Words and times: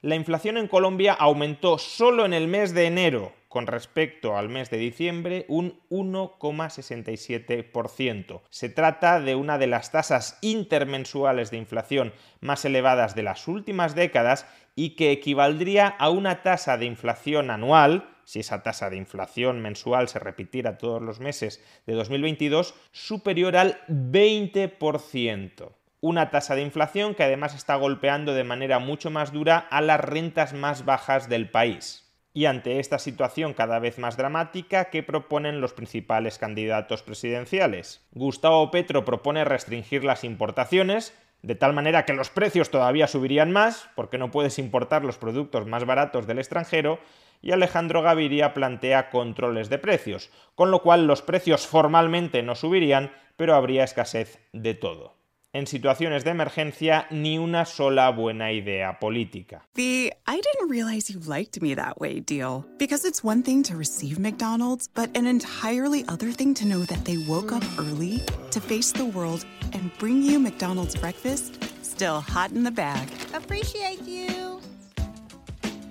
La 0.00 0.14
inflación 0.14 0.58
en 0.58 0.68
Colombia 0.68 1.12
aumentó 1.12 1.76
solo 1.76 2.24
en 2.24 2.32
el 2.32 2.46
mes 2.46 2.72
de 2.72 2.86
enero 2.86 3.32
con 3.48 3.66
respecto 3.66 4.36
al 4.36 4.48
mes 4.48 4.70
de 4.70 4.76
diciembre 4.76 5.44
un 5.48 5.80
1,67%. 5.90 8.40
Se 8.48 8.68
trata 8.68 9.18
de 9.18 9.34
una 9.34 9.58
de 9.58 9.66
las 9.66 9.90
tasas 9.90 10.38
intermensuales 10.40 11.50
de 11.50 11.56
inflación 11.56 12.12
más 12.40 12.64
elevadas 12.64 13.16
de 13.16 13.24
las 13.24 13.48
últimas 13.48 13.96
décadas 13.96 14.46
y 14.76 14.90
que 14.90 15.10
equivaldría 15.10 15.88
a 15.88 16.10
una 16.10 16.44
tasa 16.44 16.78
de 16.78 16.86
inflación 16.86 17.50
anual, 17.50 18.08
si 18.22 18.38
esa 18.38 18.62
tasa 18.62 18.90
de 18.90 18.98
inflación 18.98 19.60
mensual 19.60 20.06
se 20.06 20.20
repitiera 20.20 20.78
todos 20.78 21.02
los 21.02 21.18
meses 21.18 21.60
de 21.86 21.94
2022, 21.94 22.76
superior 22.92 23.56
al 23.56 23.80
20% 23.88 25.72
una 26.00 26.30
tasa 26.30 26.54
de 26.54 26.62
inflación 26.62 27.14
que 27.14 27.24
además 27.24 27.54
está 27.54 27.74
golpeando 27.74 28.34
de 28.34 28.44
manera 28.44 28.78
mucho 28.78 29.10
más 29.10 29.32
dura 29.32 29.58
a 29.58 29.80
las 29.80 30.00
rentas 30.00 30.52
más 30.52 30.84
bajas 30.84 31.28
del 31.28 31.50
país. 31.50 32.04
Y 32.32 32.46
ante 32.46 32.78
esta 32.78 33.00
situación 33.00 33.52
cada 33.52 33.80
vez 33.80 33.98
más 33.98 34.16
dramática, 34.16 34.90
¿qué 34.90 35.02
proponen 35.02 35.60
los 35.60 35.72
principales 35.72 36.38
candidatos 36.38 37.02
presidenciales? 37.02 38.06
Gustavo 38.12 38.70
Petro 38.70 39.04
propone 39.04 39.44
restringir 39.44 40.04
las 40.04 40.22
importaciones, 40.22 41.18
de 41.42 41.56
tal 41.56 41.72
manera 41.72 42.04
que 42.04 42.12
los 42.12 42.30
precios 42.30 42.70
todavía 42.70 43.08
subirían 43.08 43.50
más, 43.50 43.90
porque 43.96 44.18
no 44.18 44.30
puedes 44.30 44.60
importar 44.60 45.04
los 45.04 45.18
productos 45.18 45.66
más 45.66 45.84
baratos 45.84 46.28
del 46.28 46.38
extranjero, 46.38 47.00
y 47.42 47.50
Alejandro 47.50 48.02
Gaviria 48.02 48.54
plantea 48.54 49.10
controles 49.10 49.68
de 49.68 49.78
precios, 49.78 50.30
con 50.54 50.70
lo 50.70 50.82
cual 50.82 51.08
los 51.08 51.22
precios 51.22 51.66
formalmente 51.66 52.42
no 52.44 52.54
subirían, 52.54 53.10
pero 53.36 53.56
habría 53.56 53.82
escasez 53.82 54.38
de 54.52 54.74
todo. 54.74 55.17
En 55.52 55.66
situaciones 55.66 56.24
de 56.24 56.30
emergencia 56.30 57.06
ni 57.10 57.38
una 57.38 57.64
sola 57.64 58.10
buena 58.10 58.52
idea 58.52 58.98
política. 59.00 59.62
The 59.74 60.12
I 60.26 60.40
didn't 60.40 60.70
realize 60.70 61.10
you 61.10 61.20
liked 61.20 61.62
me 61.62 61.74
that 61.74 61.98
way 61.98 62.20
deal. 62.20 62.64
Because 62.78 63.04
it's 63.04 63.24
one 63.24 63.42
thing 63.42 63.62
to 63.64 63.76
receive 63.76 64.18
McDonald's, 64.18 64.88
but 64.94 65.16
an 65.16 65.26
entirely 65.26 66.04
other 66.08 66.32
thing 66.32 66.54
to 66.54 66.66
know 66.66 66.84
that 66.84 67.04
they 67.04 67.16
woke 67.16 67.52
up 67.52 67.64
early 67.78 68.20
to 68.50 68.60
face 68.60 68.92
the 68.92 69.06
world 69.06 69.44
and 69.72 69.90
bring 69.98 70.22
you 70.22 70.38
McDonald's 70.38 70.96
breakfast 70.96 71.58
still 71.98 72.20
hot 72.20 72.52
in 72.52 72.62
the 72.62 72.70
bag. 72.70 73.08
Appreciate 73.34 74.02
you. 74.02 74.60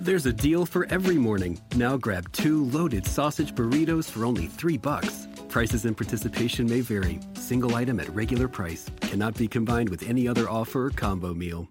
There's 0.00 0.24
a 0.24 0.32
deal 0.32 0.64
for 0.64 0.86
every 0.88 1.16
morning. 1.16 1.58
Now 1.74 1.96
grab 1.96 2.30
two 2.30 2.66
loaded 2.66 3.04
sausage 3.04 3.52
burritos 3.56 4.08
for 4.08 4.24
only 4.24 4.46
three 4.46 4.78
bucks. 4.78 5.26
Prices 5.56 5.86
and 5.86 5.96
participation 5.96 6.68
may 6.68 6.82
vary. 6.82 7.18
Single 7.32 7.74
item 7.76 7.98
at 7.98 8.14
regular 8.14 8.46
price 8.46 8.90
cannot 9.00 9.38
be 9.38 9.48
combined 9.48 9.88
with 9.88 10.02
any 10.06 10.28
other 10.28 10.50
offer 10.50 10.84
or 10.84 10.90
combo 10.90 11.32
meal. 11.32 11.66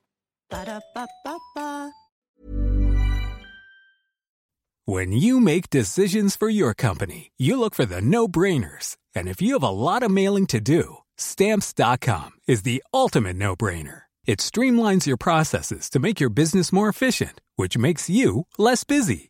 Ba-da-ba-ba-ba. 0.49 1.91
When 4.85 5.11
you 5.11 5.39
make 5.39 5.69
decisions 5.69 6.35
for 6.35 6.49
your 6.49 6.73
company, 6.73 7.31
you 7.37 7.59
look 7.59 7.75
for 7.75 7.85
the 7.85 8.01
no 8.01 8.27
brainers. 8.27 8.97
And 9.13 9.27
if 9.27 9.39
you 9.39 9.53
have 9.53 9.69
a 9.69 9.69
lot 9.69 10.01
of 10.01 10.09
mailing 10.09 10.47
to 10.47 10.59
do, 10.59 10.97
stamps.com 11.17 12.31
is 12.47 12.63
the 12.63 12.83
ultimate 12.91 13.35
no 13.35 13.55
brainer. 13.55 14.01
It 14.25 14.39
streamlines 14.39 15.05
your 15.05 15.17
processes 15.17 15.91
to 15.91 15.99
make 15.99 16.19
your 16.19 16.31
business 16.31 16.73
more 16.73 16.89
efficient, 16.89 17.39
which 17.55 17.77
makes 17.77 18.09
you 18.09 18.47
less 18.57 18.83
busy. 18.83 19.29